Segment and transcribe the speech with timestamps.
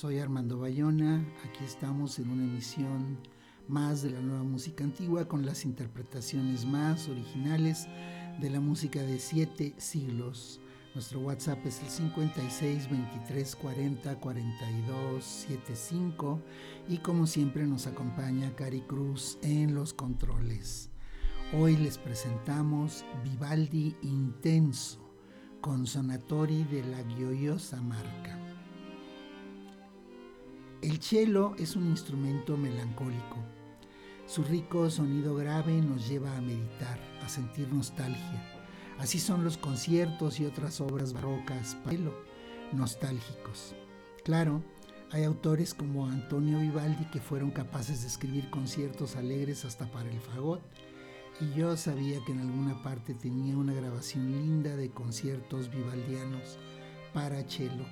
[0.00, 3.18] Soy Armando Bayona, aquí estamos en una emisión
[3.66, 7.88] más de la nueva música antigua con las interpretaciones más originales
[8.40, 10.60] de la música de siete siglos.
[10.94, 16.40] Nuestro WhatsApp es el 56 23 40 42 75
[16.88, 20.90] y como siempre nos acompaña Cari Cruz en los controles.
[21.58, 25.00] Hoy les presentamos Vivaldi Intenso
[25.60, 28.47] con Sonatori de la Gioiosa Marca.
[30.80, 33.36] El cello es un instrumento melancólico.
[34.26, 38.54] Su rico sonido grave nos lleva a meditar, a sentir nostalgia.
[38.96, 41.98] Así son los conciertos y otras obras barrocas para
[42.72, 43.74] nostálgicos.
[44.22, 44.62] Claro,
[45.10, 50.20] hay autores como Antonio Vivaldi que fueron capaces de escribir conciertos alegres hasta para el
[50.20, 50.62] fagot,
[51.40, 56.56] y yo sabía que en alguna parte tenía una grabación linda de conciertos vivaldianos
[57.12, 57.84] para cello,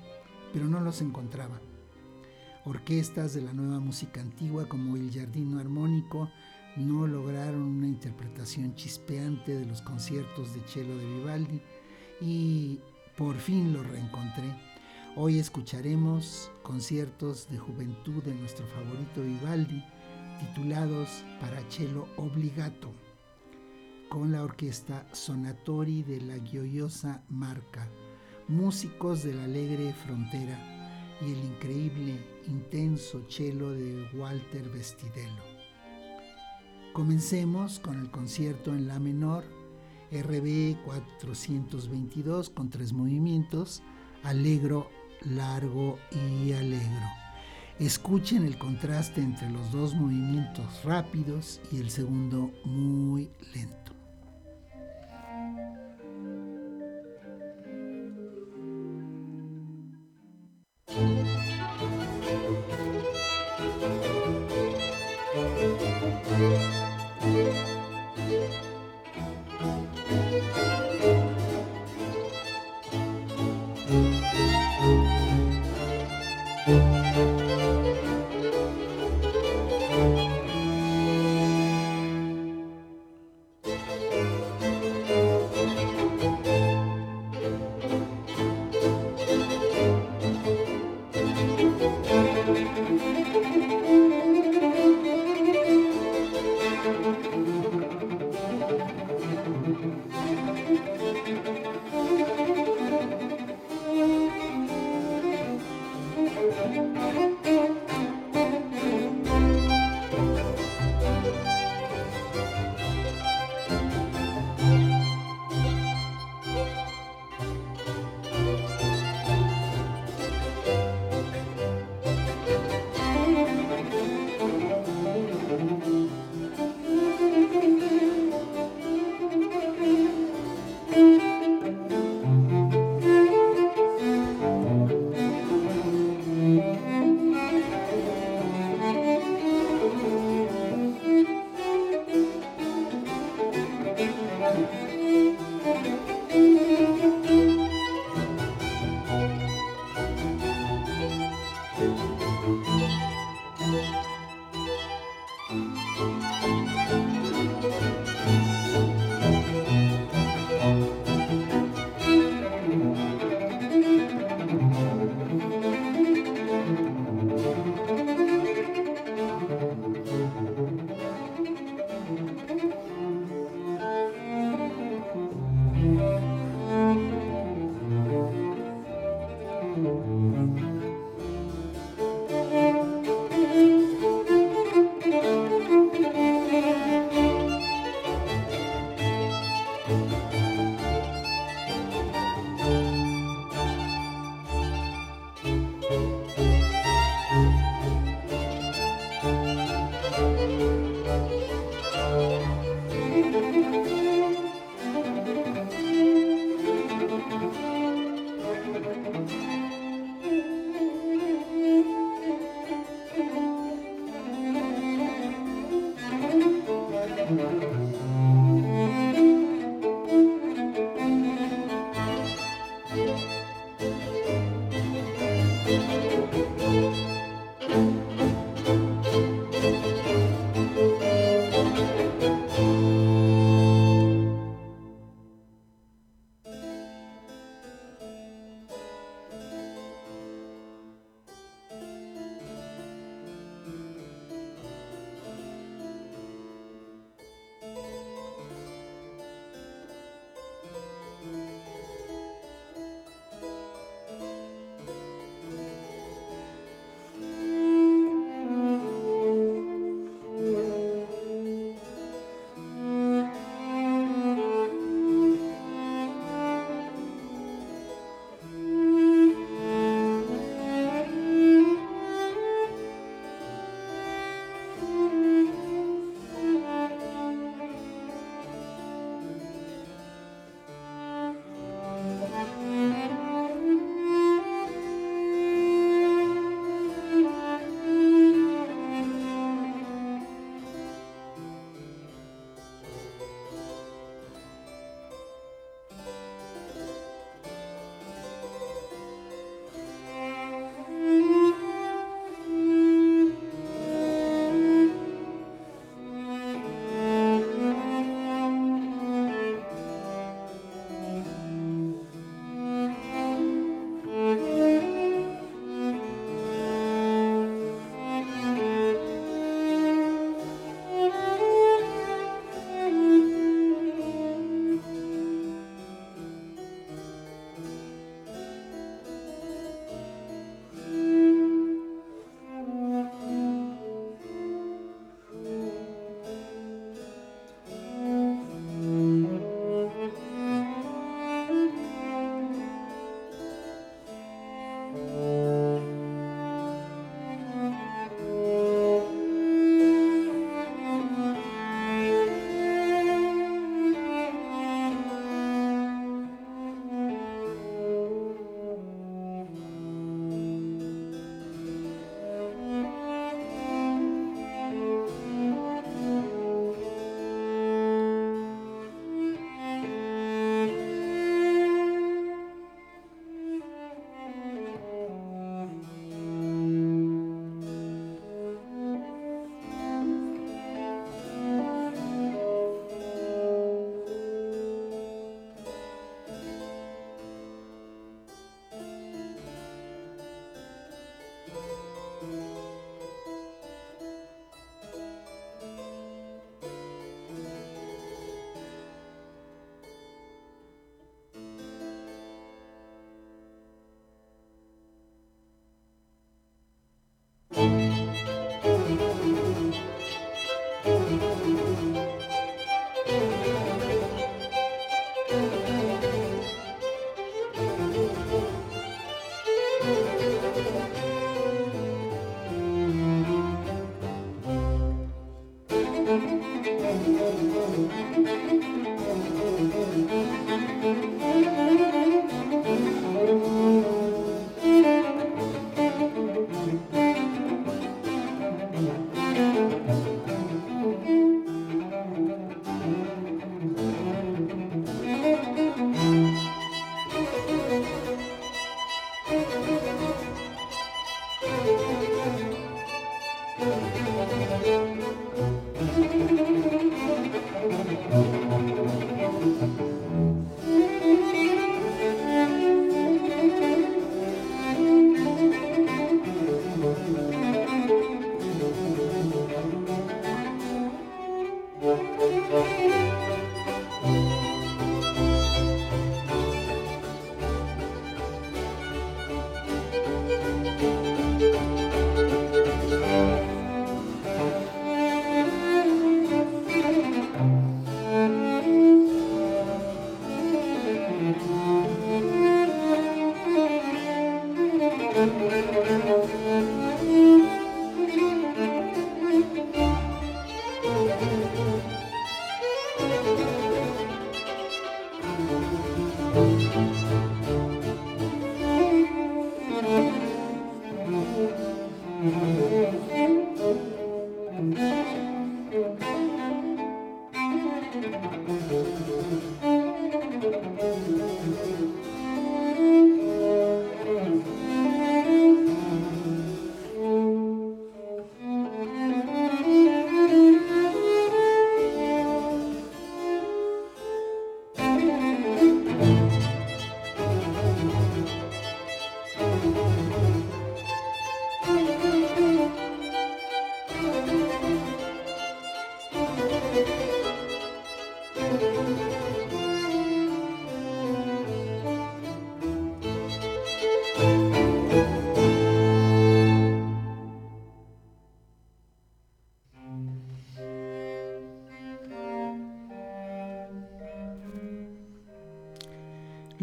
[0.52, 1.60] pero no los encontraba.
[2.66, 6.28] Orquestas de la nueva música antigua como el Jardino Armónico
[6.74, 11.62] no lograron una interpretación chispeante de los conciertos de cello de Vivaldi
[12.20, 12.80] y
[13.16, 14.52] por fin lo reencontré.
[15.14, 19.84] Hoy escucharemos conciertos de juventud de nuestro favorito Vivaldi
[20.40, 22.90] titulados para cello obligato
[24.08, 27.88] con la orquesta Sonatori de la Gioiosa Marca,
[28.48, 30.75] músicos de la alegre frontera
[31.20, 35.42] y el increíble intenso cello de Walter Vestidelo.
[36.92, 39.44] Comencemos con el concierto en La menor,
[40.10, 43.82] RB 422 con tres movimientos,
[44.22, 44.88] alegro,
[45.22, 47.06] largo y alegro.
[47.78, 53.85] Escuchen el contraste entre los dos movimientos rápidos y el segundo muy lento.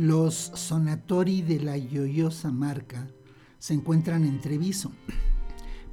[0.04, 3.08] Los sonatori de la Yoyosa Marca
[3.58, 4.92] se encuentran en Treviso,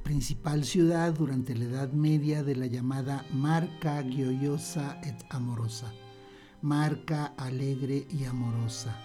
[0.03, 5.93] principal ciudad durante la Edad Media de la llamada Marca Gioiosa et Amorosa,
[6.61, 8.99] marca alegre y amorosa.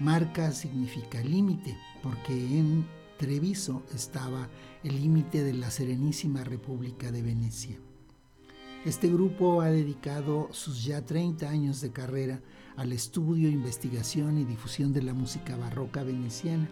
[0.00, 2.84] Marca significa límite, porque en
[3.16, 4.48] Treviso estaba
[4.82, 7.78] el límite de la Serenísima República de Venecia.
[8.84, 12.42] Este grupo ha dedicado sus ya 30 años de carrera
[12.78, 16.68] al estudio, investigación y difusión de la música barroca veneciana.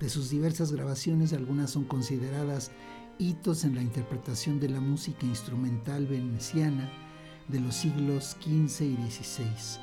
[0.00, 2.72] De sus diversas grabaciones, algunas son consideradas
[3.18, 6.90] hitos en la interpretación de la música instrumental veneciana
[7.46, 9.80] de los siglos XV y XVI,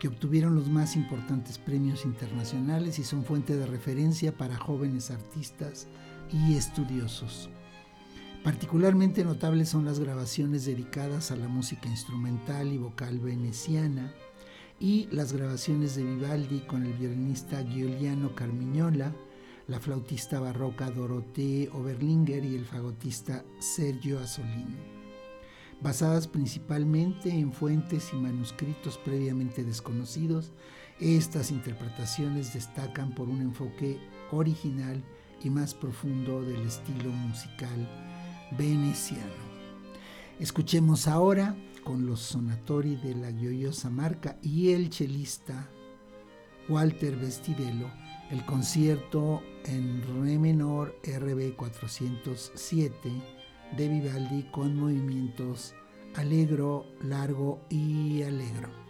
[0.00, 5.86] que obtuvieron los más importantes premios internacionales y son fuente de referencia para jóvenes artistas
[6.32, 7.48] y estudiosos.
[8.42, 14.12] Particularmente notables son las grabaciones dedicadas a la música instrumental y vocal veneciana
[14.80, 19.14] y las grabaciones de Vivaldi con el violinista Giuliano Carmignola,
[19.68, 24.78] la flautista barroca Dorothée Oberlinger y el fagotista Sergio Asolini,
[25.82, 30.50] basadas principalmente en fuentes y manuscritos previamente desconocidos.
[30.98, 33.98] Estas interpretaciones destacan por un enfoque
[34.32, 35.04] original
[35.44, 37.86] y más profundo del estilo musical
[38.58, 39.50] veneciano.
[40.38, 45.68] Escuchemos ahora con los sonatori de la Gioiosa Marca y el chelista
[46.68, 47.90] Walter Vestidello
[48.30, 53.10] el concierto en re menor RB 407
[53.76, 55.74] de Vivaldi con movimientos
[56.14, 58.89] alegro, largo y alegro.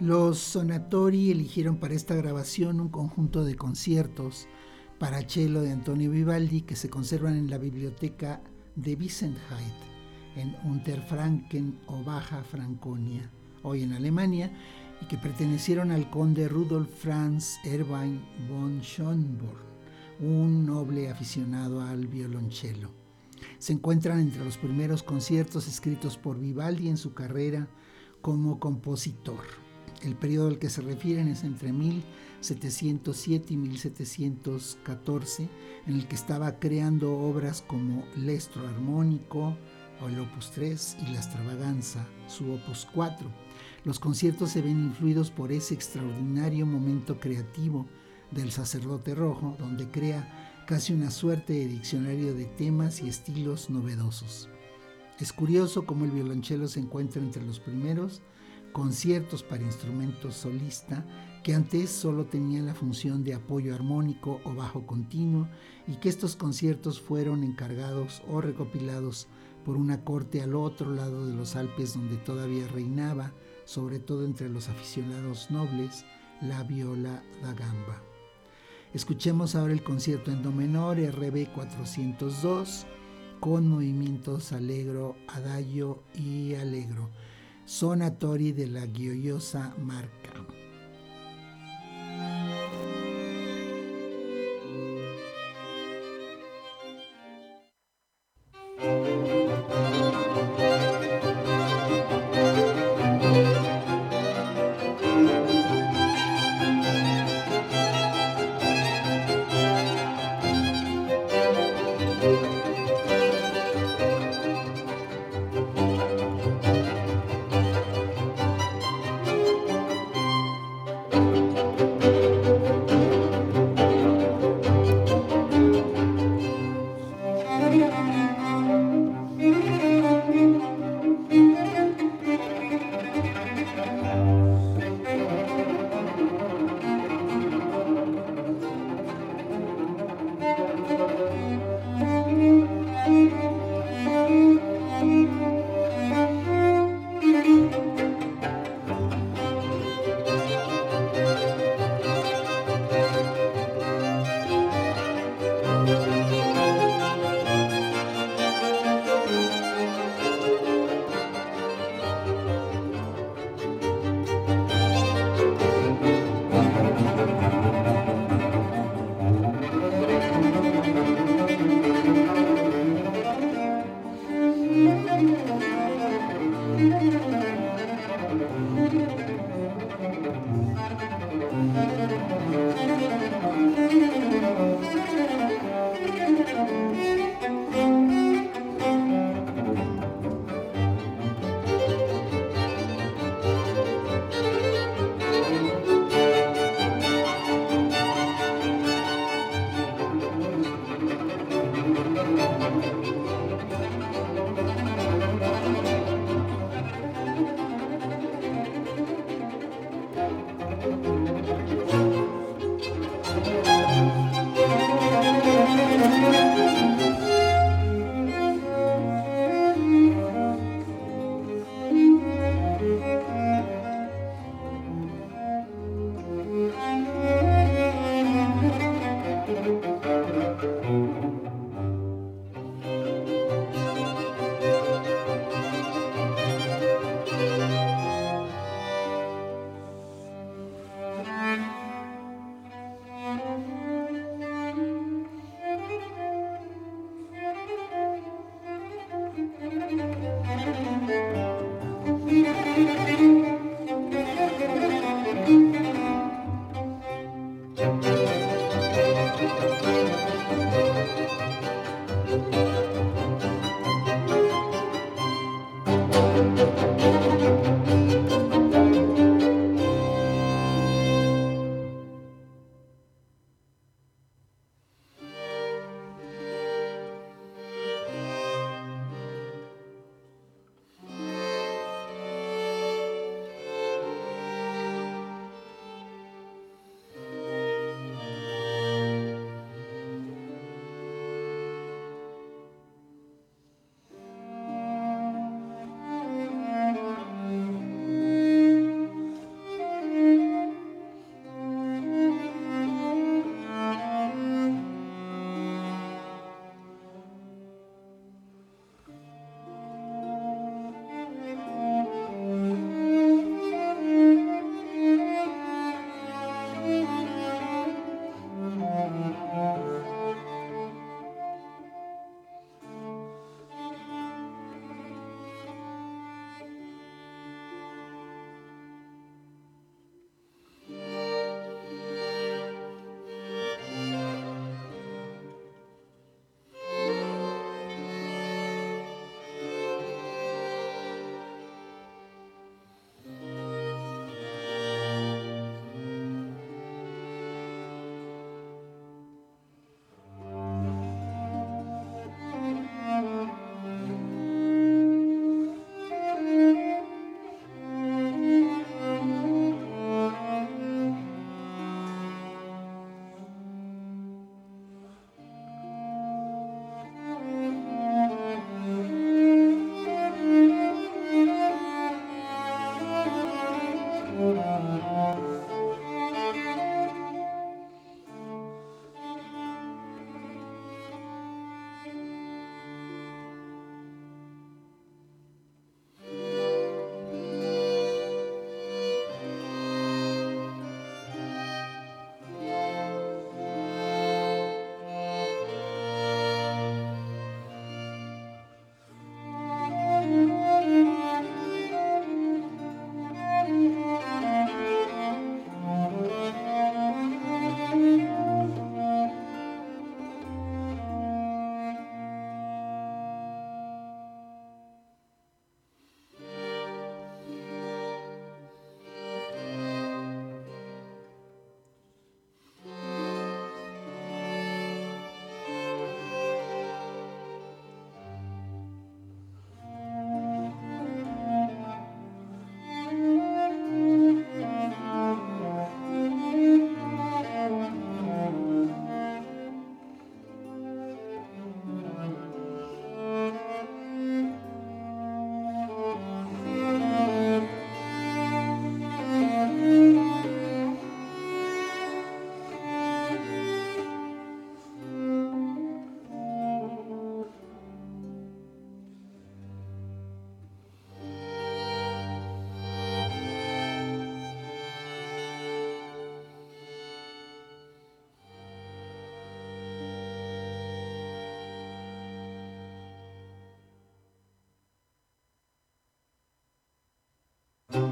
[0.00, 4.46] Los Sonatori eligieron para esta grabación un conjunto de conciertos
[4.98, 8.42] para cello de Antonio Vivaldi que se conservan en la biblioteca
[8.74, 9.72] de Wissenheit
[10.36, 13.30] en Unterfranken o Baja Franconia,
[13.62, 14.52] hoy en Alemania,
[15.00, 19.64] y que pertenecieron al conde Rudolf Franz Erwin von Schönborn,
[20.20, 22.90] un noble aficionado al violonchelo.
[23.58, 27.66] Se encuentran entre los primeros conciertos escritos por Vivaldi en su carrera
[28.20, 29.65] como compositor.
[30.02, 35.48] El periodo al que se refieren es entre 1707 y 1714,
[35.86, 39.56] en el que estaba creando obras como Lestro Armónico,
[40.00, 43.28] o el Opus 3 y La Extravaganza, su Opus 4.
[43.84, 47.86] Los conciertos se ven influidos por ese extraordinario momento creativo
[48.30, 54.48] del sacerdote rojo, donde crea casi una suerte de diccionario de temas y estilos novedosos.
[55.18, 58.20] Es curioso cómo el violonchelo se encuentra entre los primeros
[58.76, 61.02] conciertos para instrumentos solista
[61.42, 65.48] que antes solo tenían la función de apoyo armónico o bajo continuo
[65.88, 69.28] y que estos conciertos fueron encargados o recopilados
[69.64, 73.32] por una corte al otro lado de los Alpes donde todavía reinaba,
[73.64, 76.04] sobre todo entre los aficionados nobles,
[76.42, 78.02] la viola da gamba.
[78.92, 82.86] Escuchemos ahora el concierto en do menor RB 402
[83.40, 87.08] con movimientos alegro, adagio y alegro
[87.66, 90.55] sonatori della gioiosa marca.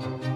[0.04, 0.33] En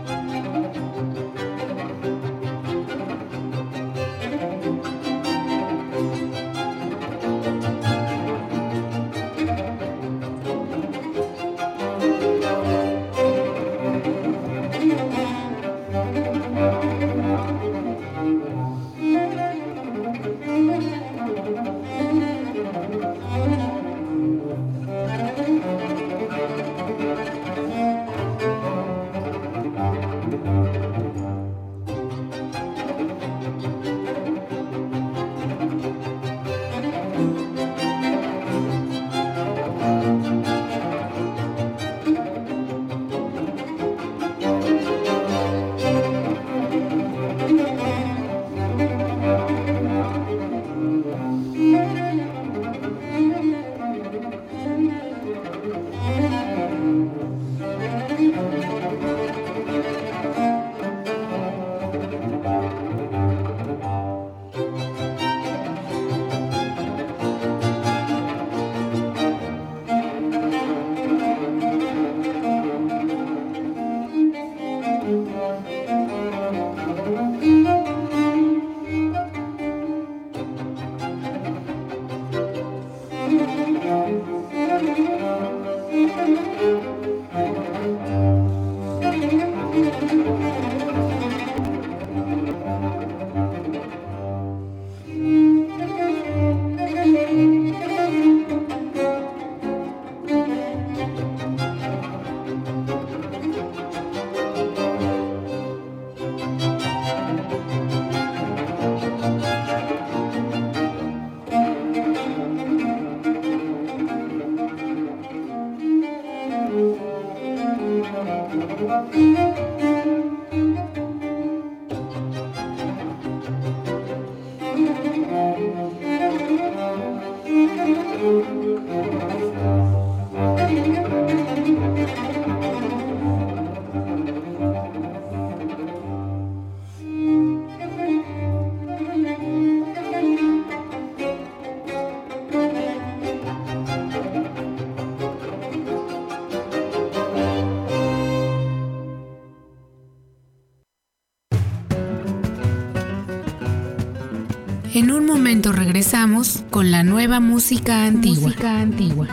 [155.69, 158.53] momento regresamos con la nueva música antigua.
[158.65, 159.27] antigua.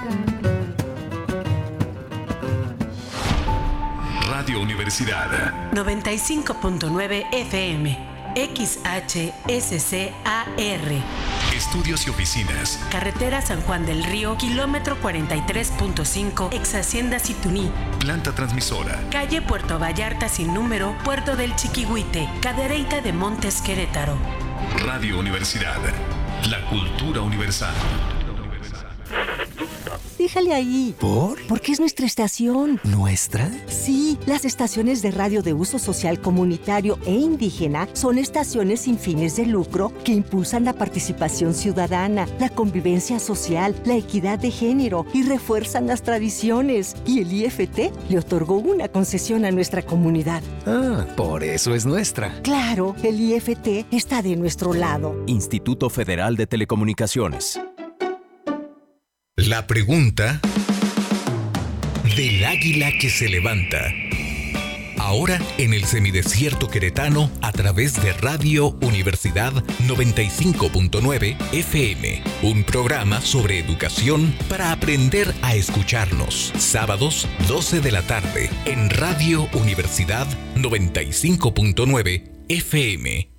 [4.29, 9.45] Radio Universidad 95.9 FM XHSCAR
[11.55, 12.79] Estudios y oficinas.
[12.91, 17.71] Carretera San Juan del Río, kilómetro 43.5, ex Hacienda Situní.
[17.99, 18.99] Planta transmisora.
[19.09, 24.17] Calle Puerto Vallarta sin número, Puerto del Chiquihuite, Cadereyta de Montes Querétaro.
[24.85, 25.79] Radio Universidad.
[26.43, 28.14] La cultura universal.
[30.35, 30.93] Déjale ahí.
[30.99, 31.41] ¿Por?
[31.47, 32.81] Porque es nuestra estación.
[32.83, 33.49] ¿Nuestra?
[33.67, 39.37] Sí, las estaciones de radio de uso social comunitario e indígena son estaciones sin fines
[39.37, 45.23] de lucro que impulsan la participación ciudadana, la convivencia social, la equidad de género y
[45.23, 46.97] refuerzan las tradiciones.
[47.05, 50.43] Y el IFT le otorgó una concesión a nuestra comunidad.
[50.65, 52.41] Ah, por eso es nuestra.
[52.41, 55.15] Claro, el IFT está de nuestro lado.
[55.27, 57.57] Instituto Federal de Telecomunicaciones.
[59.37, 60.39] La pregunta
[62.15, 63.91] del águila que se levanta.
[64.97, 69.51] Ahora en el semidesierto queretano a través de Radio Universidad
[69.87, 72.23] 95.9 FM.
[72.43, 76.53] Un programa sobre educación para aprender a escucharnos.
[76.57, 83.34] Sábados 12 de la tarde en Radio Universidad 95.9 FM.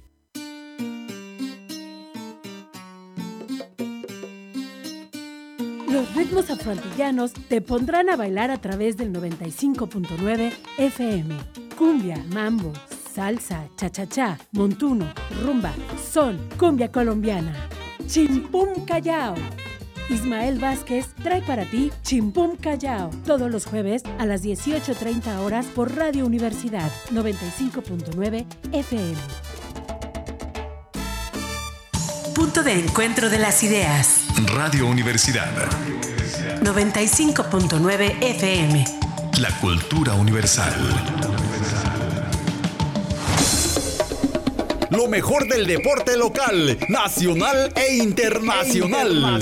[6.66, 11.36] Afroantillanos te pondrán a bailar a través del 95.9 FM.
[11.78, 12.72] Cumbia, mambo,
[13.14, 15.06] salsa, cha-cha-cha, montuno,
[15.44, 15.72] rumba,
[16.12, 17.54] son, cumbia colombiana.
[18.08, 19.36] Chimpum Callao.
[20.10, 25.94] Ismael Vázquez trae para ti Chimpum Callao todos los jueves a las 18.30 horas por
[25.94, 29.14] Radio Universidad 95.9 FM.
[32.34, 34.24] Punto de encuentro de las ideas.
[34.54, 35.52] Radio Universidad.
[36.62, 38.84] 95.9 FM.
[39.38, 41.45] La cultura universal.
[44.90, 49.40] Lo mejor del deporte local, nacional e internacional.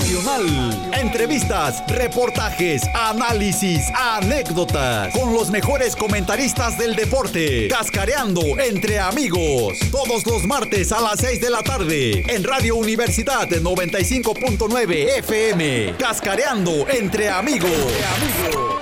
[0.93, 10.43] Entrevistas, reportajes, análisis, anécdotas, con los mejores comentaristas del deporte, cascareando entre amigos, todos los
[10.45, 18.74] martes a las 6 de la tarde, en Radio Universidad 95.9 FM, cascareando entre amigos.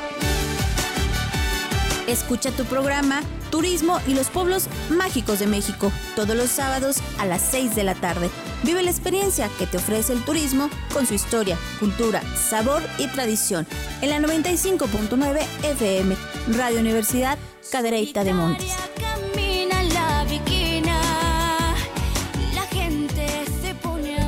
[2.07, 7.41] Escucha tu programa Turismo y los pueblos mágicos de México todos los sábados a las
[7.43, 8.29] 6 de la tarde.
[8.63, 13.67] Vive la experiencia que te ofrece el turismo con su historia, cultura, sabor y tradición
[14.01, 16.15] en la 95.9 FM,
[16.57, 17.37] Radio Universidad
[17.71, 18.73] Cadereyta de Montes.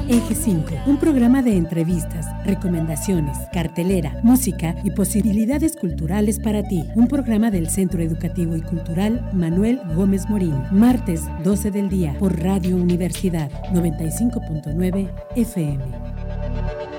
[0.07, 6.83] Eje 5, un programa de entrevistas, recomendaciones, cartelera, música y posibilidades culturales para ti.
[6.93, 10.61] Un programa del Centro Educativo y Cultural Manuel Gómez Morín.
[10.69, 16.94] Martes 12 del día por Radio Universidad 95.9 FM.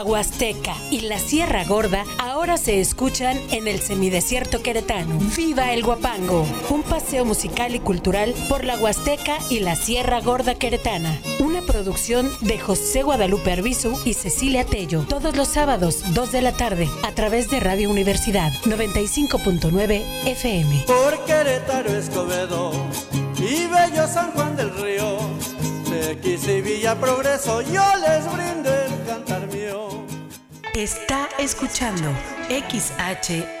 [0.00, 5.18] La Huasteca y la Sierra Gorda ahora se escuchan en el semidesierto queretano.
[5.36, 6.46] ¡Viva el Guapango!
[6.70, 11.20] Un paseo musical y cultural por la Huasteca y la Sierra Gorda queretana.
[11.40, 15.04] Una producción de José Guadalupe Arbizu y Cecilia Tello.
[15.06, 20.84] Todos los sábados, 2 de la tarde, a través de Radio Universidad 95.9 FM.
[20.86, 22.72] Por Querétaro Escobedo
[23.36, 25.59] y Bello San Juan del Río.
[25.92, 30.06] X y Villa Progreso, yo les brindo el cantar mío.
[30.74, 32.08] Está escuchando
[32.48, 33.60] XHSCAR.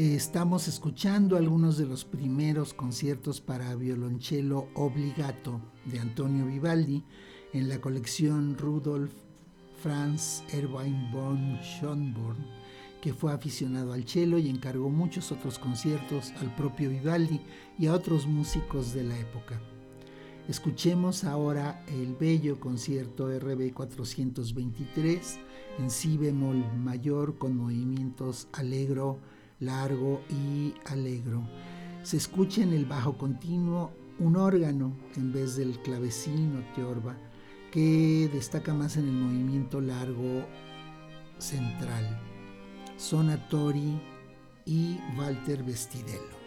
[0.00, 7.02] Estamos escuchando algunos de los primeros conciertos para violonchelo obligato de Antonio Vivaldi
[7.52, 9.10] en la colección Rudolf
[9.82, 12.46] Franz Erwin von Schönborn,
[13.02, 17.40] que fue aficionado al cello y encargó muchos otros conciertos al propio Vivaldi
[17.76, 19.60] y a otros músicos de la época.
[20.46, 25.40] Escuchemos ahora el bello concierto RB 423
[25.80, 29.18] en si bemol mayor con movimientos alegro,
[29.60, 31.42] largo y alegro.
[32.02, 37.16] Se escucha en el bajo continuo un órgano en vez del clavecino teorba,
[37.70, 40.46] que destaca más en el movimiento largo
[41.38, 42.20] central.
[42.96, 44.00] Sonatori
[44.64, 46.38] y Walter Vestidello.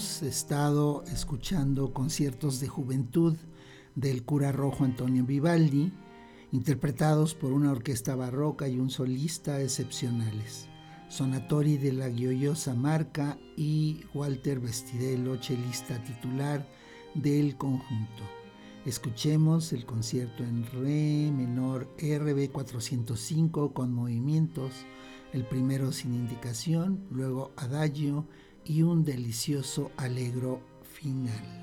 [0.00, 3.36] Estado escuchando conciertos de juventud
[3.94, 5.92] del cura rojo Antonio Vivaldi,
[6.52, 10.68] interpretados por una orquesta barroca y un solista excepcionales.
[11.10, 16.66] Sonatori de la Gioiosa Marca y Walter Vestidelo, chelista titular
[17.12, 18.22] del conjunto.
[18.86, 24.72] Escuchemos el concierto en Re menor RB 405 con movimientos,
[25.34, 28.26] el primero sin indicación, luego Adagio
[28.64, 31.59] y un delicioso alegro final.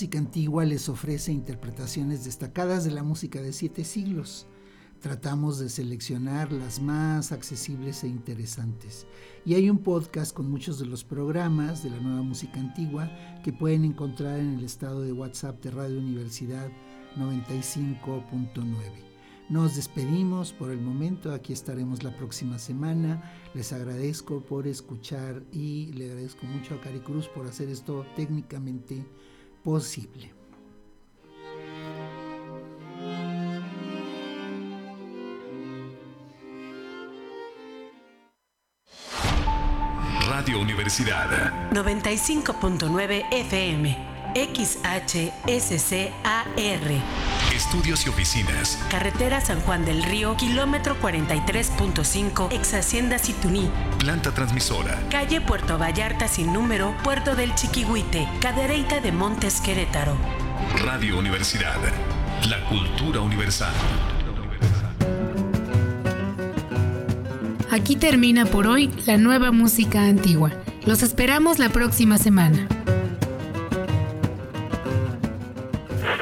[0.00, 4.46] Música antigua les ofrece interpretaciones destacadas de la música de siete siglos.
[4.98, 9.06] Tratamos de seleccionar las más accesibles e interesantes.
[9.44, 13.10] Y hay un podcast con muchos de los programas de la nueva música antigua
[13.44, 16.70] que pueden encontrar en el estado de WhatsApp de Radio Universidad
[17.18, 19.10] 95.9.
[19.50, 23.22] Nos despedimos por el momento, aquí estaremos la próxima semana.
[23.52, 29.04] Les agradezco por escuchar y le agradezco mucho a Cari Cruz por hacer esto técnicamente
[29.62, 30.30] posible.
[40.28, 43.96] Radio Universidad 95.9 FM
[44.34, 45.30] XHSCAR.
[47.60, 48.78] Estudios y oficinas.
[48.90, 53.70] Carretera San Juan del Río, kilómetro 43.5, ex Hacienda Situní.
[53.98, 54.98] Planta transmisora.
[55.10, 60.16] Calle Puerto Vallarta sin número, Puerto del Chiquihuite, Cadereyta de Montes Querétaro.
[60.82, 61.76] Radio Universidad.
[62.48, 63.74] La cultura universal.
[67.70, 70.50] Aquí termina por hoy la nueva música antigua.
[70.86, 72.66] Los esperamos la próxima semana.